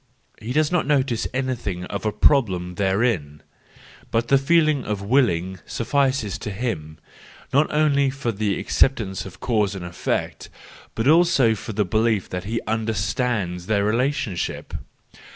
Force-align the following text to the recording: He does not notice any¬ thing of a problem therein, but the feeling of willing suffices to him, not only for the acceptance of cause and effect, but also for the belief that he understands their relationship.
He 0.41 0.51
does 0.51 0.71
not 0.71 0.87
notice 0.87 1.27
any¬ 1.27 1.55
thing 1.55 1.83
of 1.85 2.07
a 2.07 2.11
problem 2.11 2.73
therein, 2.73 3.43
but 4.09 4.29
the 4.29 4.39
feeling 4.39 4.83
of 4.83 5.03
willing 5.03 5.59
suffices 5.67 6.39
to 6.39 6.49
him, 6.49 6.97
not 7.53 7.71
only 7.71 8.09
for 8.09 8.31
the 8.31 8.57
acceptance 8.59 9.27
of 9.27 9.39
cause 9.39 9.75
and 9.75 9.85
effect, 9.85 10.49
but 10.95 11.07
also 11.07 11.53
for 11.53 11.73
the 11.73 11.85
belief 11.85 12.27
that 12.29 12.45
he 12.45 12.59
understands 12.65 13.67
their 13.67 13.85
relationship. 13.85 14.73